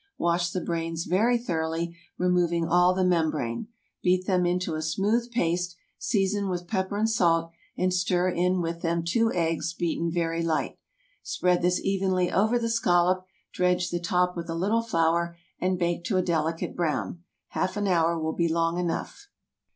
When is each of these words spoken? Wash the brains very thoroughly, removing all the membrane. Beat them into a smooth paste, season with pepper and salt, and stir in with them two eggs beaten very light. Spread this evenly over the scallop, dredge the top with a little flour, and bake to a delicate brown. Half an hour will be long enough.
Wash 0.17 0.49
the 0.49 0.61
brains 0.61 1.03
very 1.05 1.37
thoroughly, 1.37 1.95
removing 2.17 2.65
all 2.67 2.95
the 2.95 3.03
membrane. 3.03 3.67
Beat 4.01 4.25
them 4.25 4.47
into 4.47 4.73
a 4.73 4.81
smooth 4.81 5.29
paste, 5.29 5.75
season 5.99 6.49
with 6.49 6.67
pepper 6.67 6.97
and 6.97 7.07
salt, 7.07 7.51
and 7.77 7.93
stir 7.93 8.29
in 8.29 8.61
with 8.61 8.81
them 8.81 9.03
two 9.03 9.31
eggs 9.31 9.73
beaten 9.75 10.09
very 10.09 10.41
light. 10.41 10.79
Spread 11.21 11.61
this 11.61 11.79
evenly 11.81 12.31
over 12.31 12.57
the 12.57 12.67
scallop, 12.67 13.27
dredge 13.53 13.91
the 13.91 13.99
top 13.99 14.35
with 14.35 14.49
a 14.49 14.55
little 14.55 14.81
flour, 14.81 15.37
and 15.59 15.77
bake 15.77 16.03
to 16.05 16.17
a 16.17 16.23
delicate 16.23 16.75
brown. 16.75 17.19
Half 17.49 17.77
an 17.77 17.87
hour 17.87 18.17
will 18.17 18.33
be 18.33 18.47
long 18.51 18.79
enough. 18.79 19.27